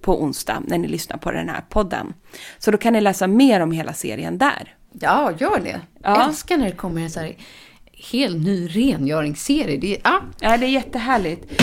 [0.00, 2.14] på onsdag när ni lyssnar på den här podden.
[2.58, 4.74] Så då kan ni läsa mer om hela serien där.
[4.92, 5.80] Ja, gör det.
[6.02, 6.28] Ja.
[6.28, 7.36] Älskar när det kommer en så här
[8.12, 9.76] helt ny rengöringsserie.
[9.76, 11.62] Det är, ja, Ja, det är jättehärligt.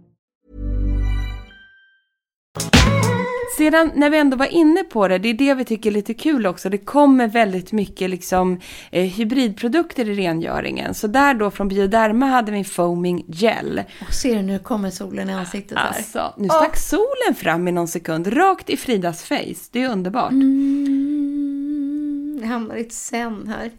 [3.57, 6.13] Sedan när vi ändå var inne på det, det är det vi tycker är lite
[6.13, 6.69] kul också.
[6.69, 8.59] Det kommer väldigt mycket liksom
[8.91, 10.93] eh, hybridprodukter i rengöringen.
[10.93, 13.81] Så där då från Bioderma hade vi en foaming gel.
[14.07, 15.93] och ser du nu kommer solen i ansiktet där.
[15.97, 19.55] Alltså, nu stack solen fram i någon sekund, rakt i Fridas face.
[19.71, 20.31] Det är underbart.
[20.31, 23.71] Mm, jag hamnar i ett sen här.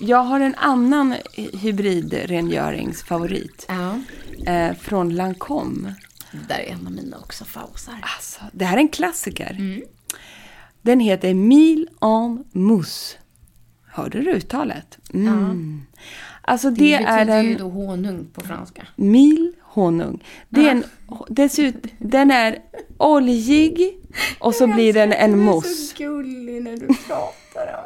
[0.00, 3.66] Jag har en annan hybridrengöringsfavorit.
[3.68, 3.98] Ja,
[4.46, 5.94] Eh, från Lancome.
[6.36, 7.94] Det där är en av mina också fausar.
[8.16, 9.80] Alltså, det här är en klassiker.
[10.82, 13.16] Den heter Mille en mousse.
[13.86, 14.98] Hörde du uttalet?
[15.14, 15.82] Mm.
[16.42, 18.86] Alltså det, Det, är betyder ju en då honung på franska.
[18.96, 20.24] mil honung.
[20.48, 20.84] Det är en,
[21.28, 22.58] dessutom, den är
[22.98, 23.98] oljig
[24.38, 25.94] och så blir den en mousse.
[25.98, 27.84] gullig när du pratar.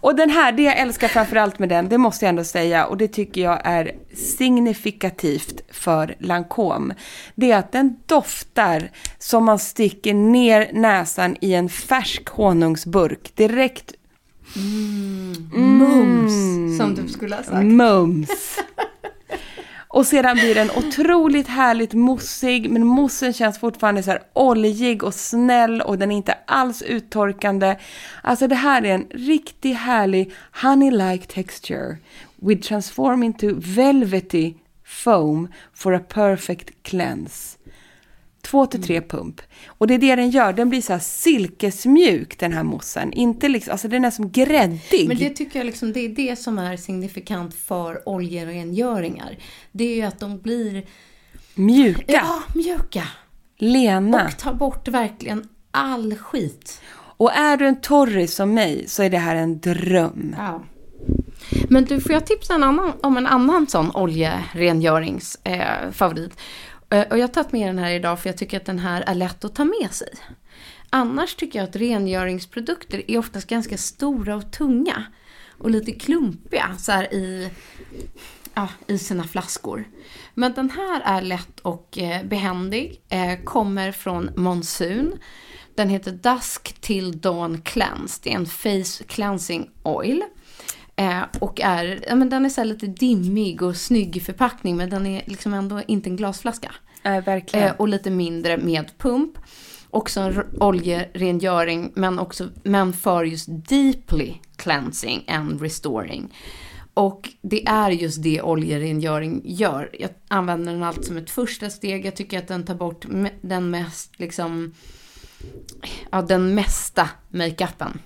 [0.00, 2.96] Och den här, det jag älskar framförallt med den, det måste jag ändå säga, och
[2.96, 6.94] det tycker jag är signifikativt för Lancome,
[7.34, 13.92] det är att den doftar som man sticker ner näsan i en färsk honungsburk direkt
[15.52, 17.64] Mums, som du skulle ha sagt.
[17.64, 18.58] mums.
[19.96, 25.14] Och sedan blir den otroligt härligt mossig, men moussen känns fortfarande så här oljig och
[25.14, 27.76] snäll och den är inte alls uttorkande.
[28.22, 30.32] Alltså det här är en riktigt härlig
[30.62, 31.96] honey-like texture
[32.36, 34.54] with transform into velvety
[34.84, 37.58] foam for a perfect cleanse.
[38.50, 39.40] Två till tre pump.
[39.66, 43.12] Och det är det den gör, den blir så här silkesmjuk den här moussen.
[43.12, 45.08] Inte liksom, alltså den är som gräddig.
[45.08, 49.38] Men det tycker jag liksom, det är det som är signifikant för oljerengöringar.
[49.72, 50.86] Det är ju att de blir
[51.54, 53.02] Mjuka, ja, mjuka.
[53.58, 54.24] lena.
[54.24, 56.80] Och tar bort verkligen all skit.
[57.18, 60.34] Och är du en torris som mig så är det här en dröm.
[60.38, 60.62] Ja.
[61.68, 65.86] Men du, får jag tipsa en annan, om en annan sån oljerengöringsfavorit?
[65.86, 66.32] Eh, favorit?
[66.90, 69.04] Eh, och jag har tagit med den här idag för jag tycker att den här
[69.06, 70.14] är lätt att ta med sig.
[70.90, 75.04] Annars tycker jag att rengöringsprodukter är oftast ganska stora och tunga.
[75.58, 77.50] Och lite klumpiga så här i,
[78.54, 79.84] ja, i sina flaskor.
[80.34, 83.00] Men den här är lätt och eh, behändig.
[83.08, 85.18] Eh, kommer från Monsun.
[85.74, 88.20] Den heter Dusk till Dawn Cleanse.
[88.22, 90.22] Det är en face cleansing oil.
[90.96, 94.90] Eh, och är, ja, men den är så lite dimmig och snygg i förpackning men
[94.90, 96.74] den är liksom ändå inte en glasflaska.
[97.02, 97.68] Äh, verkligen.
[97.68, 99.38] Eh, och lite mindre med pump.
[99.90, 106.34] också en oljerengöring, men, också, men för just deeply cleansing and restoring.
[106.94, 109.90] Och det är just det oljerengöring gör.
[109.98, 112.06] Jag använder den alltid som ett första steg.
[112.06, 113.06] Jag tycker att den tar bort
[113.40, 114.74] den mest, liksom,
[116.10, 117.98] ja, den mesta makeupen.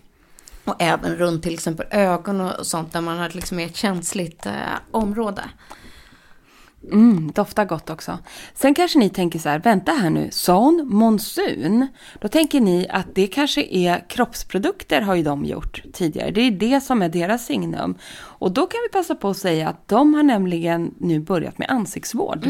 [0.64, 4.52] Och även runt till exempel ögon och sånt där man har liksom ett känsligt eh,
[4.90, 5.42] område.
[6.92, 8.18] Mm, doftar gott också.
[8.54, 11.86] Sen kanske ni tänker så här, vänta här nu, sa hon monsun?
[12.20, 16.30] Då tänker ni att det kanske är kroppsprodukter har ju de gjort tidigare.
[16.30, 17.98] Det är det som är deras signum.
[18.40, 21.70] Och då kan vi passa på att säga att de har nämligen nu börjat med
[21.70, 22.48] ansiktsvård.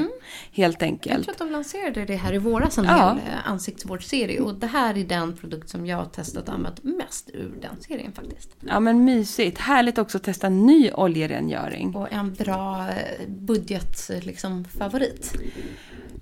[0.52, 1.24] Helt Jag enkelt.
[1.24, 3.08] tror att de lanserade det här i våras, en Ja.
[3.08, 4.40] hel eh, ansiktsvårdsserie.
[4.40, 7.80] Och det här är den produkt som jag har testat och använt mest ur den
[7.80, 8.50] serien faktiskt.
[8.60, 9.58] Ja men mysigt.
[9.58, 11.94] Härligt också att testa ny oljerengöring.
[11.96, 15.32] Och en bra eh, budget, eh, liksom, favorit.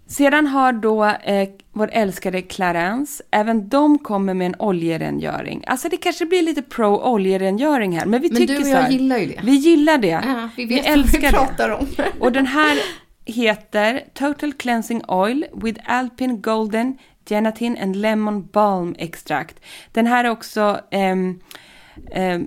[0.09, 5.65] Sedan har då eh, vår älskade Clarence, även de kommer med en oljerengöring.
[5.67, 8.73] Alltså det kanske blir lite pro oljerengöring här, men vi Men tycker du och så
[8.73, 9.41] jag gillar ju det.
[9.43, 10.09] Vi gillar det.
[10.09, 11.33] Ja, vi vet vad älskar vi det.
[11.33, 11.87] pratar om.
[12.21, 12.79] Och den här
[13.25, 19.61] heter Total Cleansing Oil with Alpine Golden Gelatin and Lemon Balm Extract.
[19.93, 21.41] Den här är också ehm,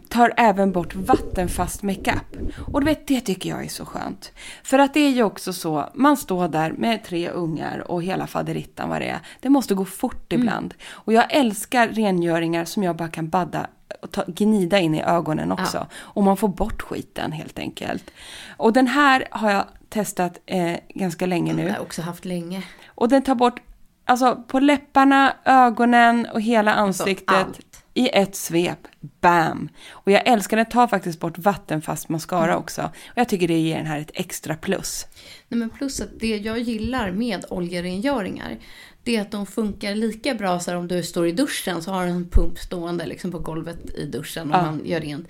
[0.10, 2.56] tar även bort vattenfast makeup.
[2.74, 4.32] Och du vet, det tycker jag är så skönt.
[4.64, 8.28] För att det är ju också så, man står där med tre ungar och hela
[8.28, 9.20] faderittan vad det är.
[9.40, 10.74] Det måste gå fort ibland.
[10.90, 13.68] Och jag älskar rengöringar som jag bara kan badda
[14.02, 15.88] och ta, gnida in i ögonen också.
[15.94, 18.12] Och man får bort skiten helt enkelt.
[18.58, 21.64] Och den här har jag testat eh, ganska länge nu.
[21.64, 22.64] har jag också haft länge.
[22.88, 23.62] Och den tar bort,
[24.06, 27.71] alltså på läpparna, ögonen och hela ansiktet allt.
[27.94, 28.80] I ett svep.
[29.22, 29.70] Bam!
[29.92, 32.82] Och jag älskar den, tar faktiskt bort vattenfast mascara också.
[33.08, 35.06] Och jag tycker det ger den här ett extra plus.
[35.50, 38.58] Nej, men plus att det jag gillar med oljerengöringar
[39.04, 41.92] det är att de funkar lika bra så här om du står i duschen så
[41.92, 44.62] har du en pump stående liksom på golvet i duschen och Ja.
[44.62, 45.28] man gör rent.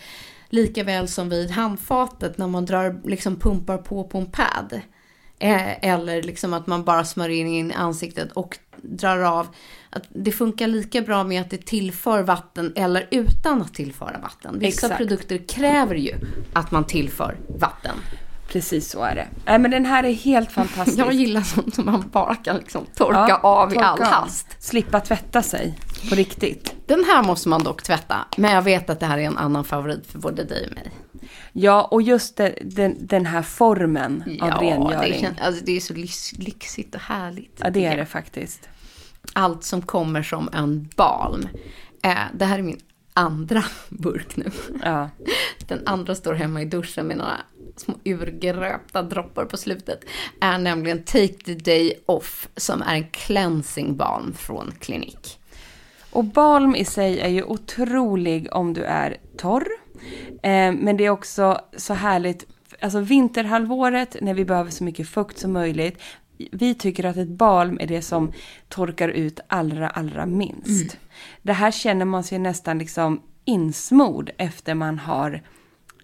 [0.50, 4.82] Lika väl som vid handfatet när man drar, liksom pumpar på på en pad.
[5.42, 9.48] Eh, eller liksom att man bara smörjer in i ansiktet och drar av.
[9.90, 14.60] Att det funkar lika bra med att det tillför vatten eller utan att tillföra vatten.
[14.60, 14.98] Vissa Exakt.
[14.98, 16.16] produkter kräver ju
[16.54, 17.96] att man tillför vatten.
[18.48, 19.28] Precis så är det.
[19.46, 20.98] Nej men den här är helt fantastisk.
[21.00, 24.08] Jag gillar sånt som man bara kan liksom torka Ja, av i torka all av.
[24.08, 24.48] hast.
[24.60, 25.78] Slippa tvätta sig
[26.10, 26.74] på riktigt.
[26.86, 28.16] Den här måste man dock tvätta.
[28.38, 30.92] Men jag vet att det här är en annan favorit för både dig och mig.
[31.54, 35.26] Ja, och just det, den, den här formen av det, rengöring.
[35.26, 37.60] kän- alltså, det är så lyx, lyxigt och härligt.
[37.64, 38.70] Ja, det är det faktiskt.
[39.34, 41.48] Allt som kommer som en balm.
[42.04, 42.80] Eh, det här är min
[43.14, 44.52] andra burk nu.
[44.84, 45.10] Ja.
[45.68, 47.38] Den andra står hemma i duschen med några
[47.78, 50.04] små urgröpta droppar på slutet.
[50.42, 55.38] Är nämligen Take the Day Off som är en cleansing balm från Klinik.
[56.12, 59.68] Och balm i sig är ju otrolig om du är torr.
[60.44, 62.46] Eh, men det är också så härligt,
[62.82, 66.02] alltså vinterhalvåret när vi behöver så mycket fukt som möjligt.
[66.52, 68.32] Vi tycker att ett balm är det som
[68.70, 70.98] torkar ut allra, allra minst.
[71.42, 75.42] Det här känner man sig nästan liksom insmord efter man har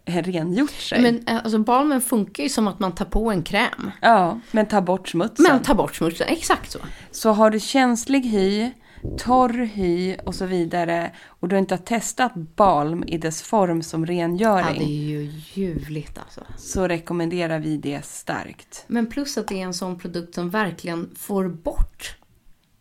[0.06, 1.02] rengjort sig.
[1.02, 3.92] Men eh, alltså, balmen funkar ju som att man tar på en kräm.
[4.02, 5.46] ja, men ta bort smutsen.
[5.50, 6.80] Men ta bort smutsen, exakt så.
[7.12, 8.72] Så har du känslig hy,
[9.18, 14.02] torr hy och så vidare och du inte har testat balm i dess form som
[14.06, 16.42] Ja, rengöring det är ju ljuvligt alltså.
[16.58, 18.84] så rekommenderar vi det starkt.
[18.88, 22.18] Men plus att det är en sån produkt som verkligen får bort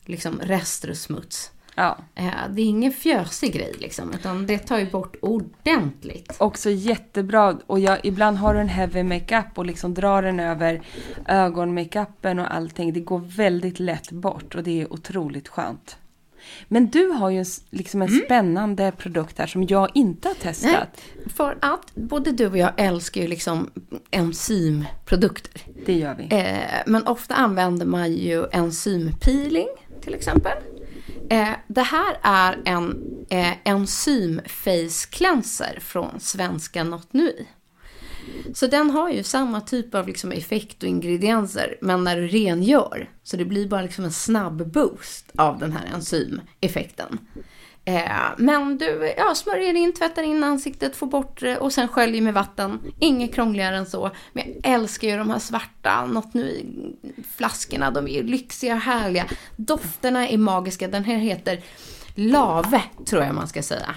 [0.04, 1.50] liksom rester och smuts.
[1.78, 1.98] Ja.
[2.14, 6.36] Eh, Det är ingen fjösig grej liksom, utan det tar ju bort ordentligt.
[6.38, 10.82] Också jättebra och jag, ibland har du en heavy makeup och liksom drar den över
[11.26, 12.92] ögonmakeupen och allting.
[12.92, 15.96] Det går väldigt lätt bort och det är otroligt skönt.
[16.68, 20.72] Men du har ju liksom en spännande produkt här som jag inte har testat.
[20.72, 23.70] Nej, för att både du och jag älskar ju liksom
[24.10, 25.62] enzymprodukter.
[25.86, 26.36] Det gör vi.
[26.36, 29.68] Eh, men ofta använder man ju enzympeeling
[30.00, 30.58] till exempel.
[31.30, 37.46] Eh, det här är en eh, enzym face cleanser från svenska Not Nui.
[38.54, 43.10] Så den har ju samma typ av liksom effekt och ingredienser, men när du rengör.
[43.22, 47.18] Så det blir bara liksom en snabb boost av den här enzymeffekten.
[47.88, 52.22] Eh, men du ja, smörjer in, tvättar in ansiktet, får bort det och sen sköljer
[52.22, 52.80] med vatten.
[52.98, 54.10] Inget krångligare än så.
[54.32, 56.66] Men jag älskar ju de här svarta något nu
[57.36, 57.90] flaskorna.
[57.90, 59.26] De är ju lyxiga och härliga.
[59.56, 60.88] Dofterna är magiska.
[60.88, 61.62] Den här heter
[62.14, 63.94] Lave, tror jag man ska säga.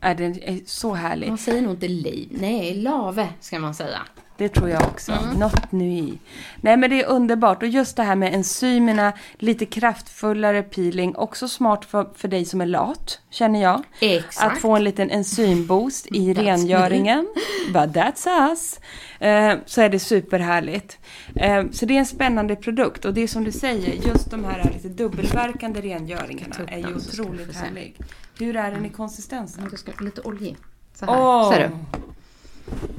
[0.00, 1.28] Är den är så härlig.
[1.28, 2.28] Man säger nog inte liv.
[2.30, 3.98] Nej, Lave ska man säga.
[4.40, 5.12] Det tror jag också.
[5.38, 6.18] Not nui.
[6.60, 7.62] Nej men det är underbart.
[7.62, 11.16] Och just det här med enzymerna, lite kraftfullare peeling.
[11.16, 13.82] Också smart för, för dig som är lat, känner jag.
[14.00, 14.52] Exakt.
[14.52, 17.28] Att få en liten enzymboost i rengöringen.
[17.66, 18.80] But that's us.
[19.18, 20.98] Eh, så är det superhärligt.
[21.36, 23.04] Eh, så det är en spännande produkt.
[23.04, 27.56] Och det är som du säger, just de här lite dubbelverkande rengöringarna är ju otroligt
[27.56, 27.96] härlig.
[28.40, 29.68] Hur är den i konsistensen?
[29.70, 30.54] Du ska lite olja.
[30.94, 31.20] Så här.
[31.20, 31.52] Åh!
[31.52, 31.76] Ser du?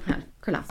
[0.05, 0.63] Här, kolla.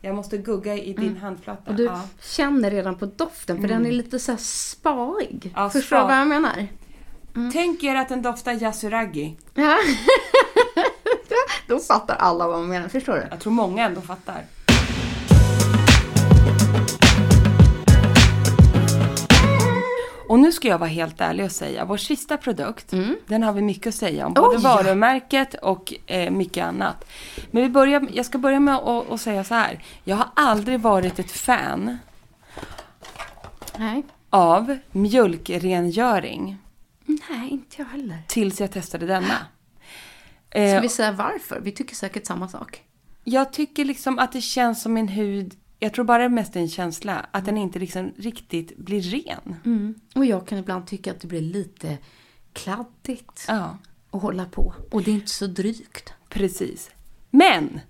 [0.00, 1.62] Jag måste gugga i din handflata.
[1.70, 1.72] Mm.
[1.72, 2.00] Och du Ja.
[2.20, 5.52] känner redan på doften, för den är lite så här spaig.
[5.56, 6.66] Ja, Förstår du vad jag menar?
[7.52, 9.36] Tänk er att den doftar yasuragi.
[9.54, 9.76] Ja.
[11.68, 13.26] Då fattar alla vad man menar, förstår du?
[13.30, 14.44] Jag tror många ändå fattar.
[20.36, 22.92] Och nu ska jag vara helt ärlig och säga, vår sista produkt,
[23.26, 24.32] den har vi mycket att säga om.
[24.34, 24.56] Både Mm.
[24.58, 24.76] Oj, ja.
[24.76, 27.04] varumärket och eh, mycket annat.
[27.50, 29.84] Men vi börjar, jag ska börja med att säga så här.
[30.04, 31.98] Jag har aldrig varit ett fan
[33.78, 34.02] Nej.
[34.30, 36.56] av mjölkrengöring
[37.06, 38.18] Nej, inte jag heller.
[38.28, 39.26] tills jag testade denna.
[40.50, 41.60] Ska Eh, vi säga varför?
[41.60, 42.82] Vi tycker säkert samma sak.
[43.24, 46.56] Jag tycker liksom att det känns som min hud, jag tror bara det är mest
[46.56, 49.56] en känsla, att den inte liksom riktigt blir ren.
[50.14, 51.98] Och jag kan ibland tycka att det blir lite
[52.52, 53.78] kladdigt Ja,
[54.10, 54.74] att hålla på.
[54.90, 56.12] Och det är inte så drygt.
[56.28, 56.90] precis.
[57.30, 57.80] Men,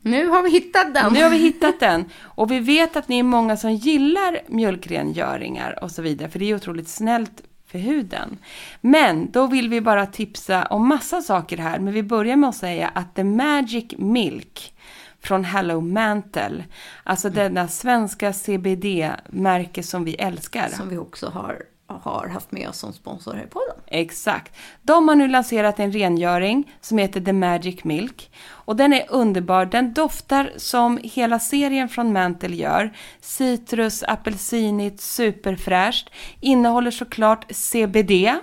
[0.00, 1.12] Nu har vi hittat den!
[1.12, 2.04] nu har vi hittat den.
[2.22, 6.50] Och vi vet att ni är många som gillar mjölkrengöringar och så vidare, för det
[6.50, 8.38] är otroligt snällt för huden.
[8.80, 12.56] Men då vill vi bara tipsa om massa saker här, men vi börjar med att
[12.56, 14.74] säga att The Magic Milk
[15.22, 16.64] från Hello Mantle,
[17.04, 20.68] alltså denna svenska CBD-märke som vi älskar.
[20.68, 23.76] Som vi också har, har haft med oss som sponsor här i podden.
[23.86, 24.56] Exakt.
[24.82, 28.30] De har nu lanserat en rengöring som heter The Magic Milk.
[28.44, 29.66] Och den är underbar.
[29.66, 32.96] Den doftar som hela serien från Mantle gör.
[33.20, 36.10] Citrus, apelsinigt, superfräscht.
[36.40, 38.34] Innehåller såklart CBD.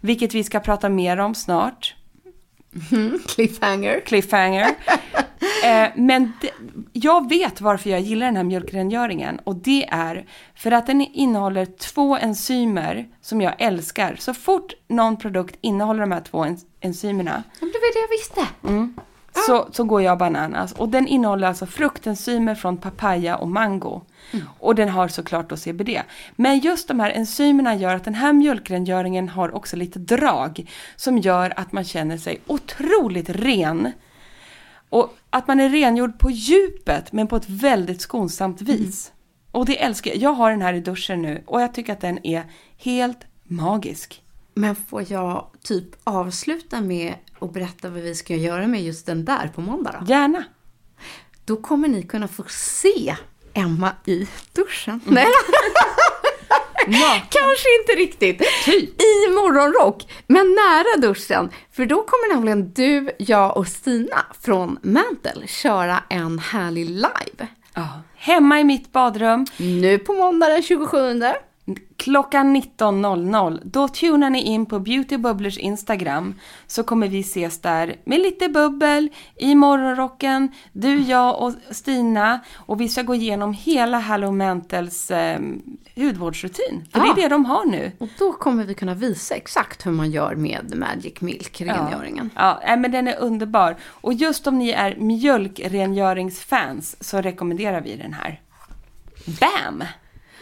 [0.00, 1.94] Vilket vi ska prata mer om snart.
[3.28, 4.00] Cliffhanger.
[4.00, 4.66] Cliffhanger.
[5.64, 6.50] Eh, men det,
[6.92, 9.40] jag vet varför jag gillar den här mjölkrengöringen.
[9.44, 14.16] Och det är för att den innehåller två enzymer som jag älskar.
[14.18, 18.46] Så fort någon produkt innehåller de här två en, enzymerna Det var det jag visste.
[19.46, 20.72] så, så går jag bananas.
[20.72, 24.02] Och den innehåller alltså fruktenzymer från papaya och mango.
[24.58, 26.02] Och den har såklart då CBD.
[26.36, 30.70] Men just de här enzymerna gör att den här mjölkrengöringen har också lite drag.
[30.96, 33.92] Som gör att man känner sig otroligt ren.
[34.88, 39.12] Och att man är rengjord på djupet men på ett väldigt skonsamt vis.
[39.52, 40.20] Och det älskar jag.
[40.20, 42.44] Jag har den här i duschen nu och jag tycker att den är
[42.76, 44.22] helt magisk.
[44.54, 49.24] Men får jag typ avsluta med att berätta vad vi ska göra med just den
[49.24, 50.06] där på måndag då?
[50.12, 50.44] Gärna.
[51.44, 53.16] Då kommer ni kunna få se
[53.54, 55.00] Emma i duschen.
[55.06, 55.26] Nej,
[57.30, 58.42] kanske inte riktigt.
[58.68, 61.50] I morgonrock, men nära duschen.
[61.72, 67.46] För då kommer nämligen du, jag och Stina från Mantle köra en härlig live.
[67.74, 67.88] Ja.
[68.16, 69.46] Hemma i mitt badrum.
[69.56, 71.22] Nu på måndag den 27.
[72.02, 76.34] Klockan 19.00, då tunar ni in på Beauty Bubblers Instagram
[76.66, 82.80] så kommer vi ses där med lite bubbel i morgonrocken, du, jag och Stina och
[82.80, 85.40] vi ska gå igenom hela Hello Mantles eh,
[85.96, 86.84] hudvårdsrutin.
[86.92, 87.12] För det Ja.
[87.12, 87.92] är det de har nu.
[87.98, 92.30] Och då kommer vi kunna visa exakt hur man gör med Magic Milk, rengöringen.
[92.34, 93.76] Ja, nej, men den är underbar.
[93.90, 98.40] Och just om ni är mjölkrengöringsfans så rekommenderar vi den här.
[99.40, 99.84] Bam!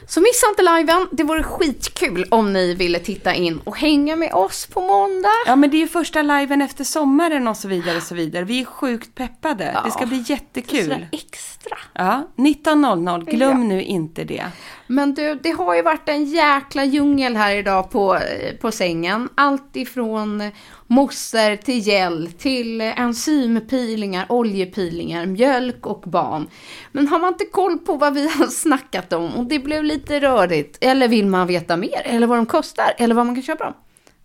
[0.09, 1.09] Så missa inte liven.
[1.13, 5.29] Det vore skitkul om ni ville titta in och hänga med oss på måndag.
[5.47, 8.45] Ja men det är ju första liven efter sommaren och så vidare och så vidare.
[8.45, 9.81] Vi är sjukt peppade.
[9.85, 10.83] Det ska bli jättekul.
[10.83, 11.77] Sådär extra.
[11.93, 13.31] Ja, 19.00.
[13.31, 14.45] Glöm nu inte det.
[14.87, 18.19] Men du, det har ju varit en jäkla djungel här idag på,
[18.61, 19.29] på sängen.
[19.35, 20.51] Allt ifrån
[20.87, 26.49] mosser till gel till enzympeelingar, oljepeelingar, mjölk och barn.
[26.93, 30.21] Men har man inte koll på vad vi har snackat om och det blev lite
[30.21, 33.65] rörigt, eller vill man veta mer, eller vad de kostar, eller vad man kan köpa
[33.65, 33.75] dem,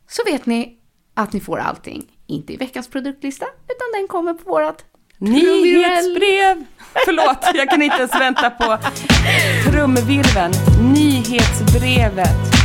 [0.10, 0.78] så vet ni
[1.14, 2.06] att ni får allting.
[2.28, 4.86] Inte i veckans produktlista, utan den kommer på vårat
[5.18, 6.66] Nyhetsbrev!
[7.06, 8.78] Förlåt, jag kan inte ens vänta på
[9.66, 10.54] trumvirveln.
[10.94, 12.61] Nyhetsbrevet.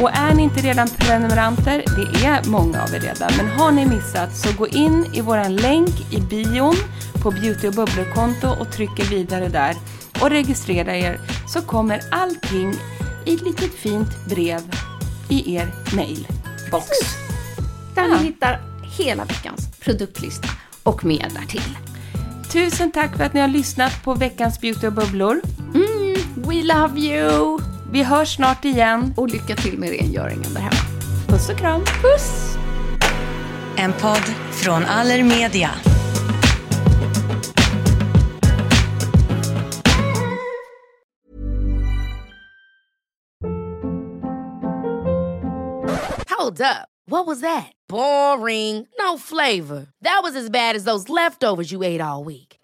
[0.00, 3.86] Och är ni inte redan prenumeranter, det är många av er redan, men har ni
[3.86, 6.76] missat så gå in i våran länk i bion
[7.22, 9.76] på Beauty och Bubblor-konto och trycker vidare där
[10.22, 12.74] och registrera er så kommer allting
[13.24, 14.60] i ett litet fint brev
[15.28, 16.88] i er mailbox.
[17.94, 18.60] Där ni hittar
[18.98, 20.48] hela veckans produktlista
[20.82, 21.78] och mer därtill.
[22.52, 25.40] Tusen tack för att ni har lyssnat på veckans Beauty och bubblor.
[25.74, 27.75] Mm, we love you!
[27.96, 29.14] Vi hörs snart igen.
[29.16, 30.76] Och lycka till med rengöringen där hemma.
[31.26, 31.84] Puss och kram.
[31.84, 32.56] Puss!
[33.76, 34.22] En podd
[34.52, 35.70] från Allermedia.
[46.38, 46.88] Hold up.
[47.10, 47.72] What was that?
[47.88, 48.86] Boring.
[48.98, 49.86] No flavor.
[50.02, 52.55] That was as bad as those leftovers you ate all week.